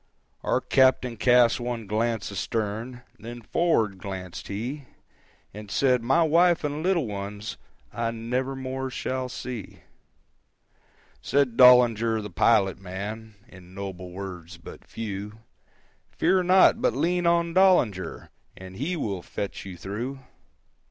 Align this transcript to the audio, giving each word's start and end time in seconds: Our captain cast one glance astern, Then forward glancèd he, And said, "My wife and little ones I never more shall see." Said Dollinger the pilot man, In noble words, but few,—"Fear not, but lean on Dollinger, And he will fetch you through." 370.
Our 0.41 0.61
captain 0.61 1.15
cast 1.15 1.59
one 1.59 1.85
glance 1.85 2.31
astern, 2.31 3.03
Then 3.19 3.43
forward 3.43 3.99
glancèd 3.99 4.47
he, 4.47 4.85
And 5.53 5.69
said, 5.69 6.01
"My 6.01 6.23
wife 6.23 6.63
and 6.63 6.81
little 6.81 7.05
ones 7.05 7.57
I 7.93 8.09
never 8.09 8.55
more 8.55 8.89
shall 8.89 9.29
see." 9.29 9.81
Said 11.21 11.55
Dollinger 11.55 12.19
the 12.19 12.31
pilot 12.31 12.79
man, 12.79 13.35
In 13.47 13.75
noble 13.75 14.09
words, 14.11 14.57
but 14.57 14.87
few,—"Fear 14.87 16.41
not, 16.45 16.81
but 16.81 16.95
lean 16.95 17.27
on 17.27 17.53
Dollinger, 17.53 18.29
And 18.57 18.77
he 18.77 18.95
will 18.95 19.21
fetch 19.21 19.67
you 19.67 19.77
through." 19.77 20.13
370. 20.15 20.27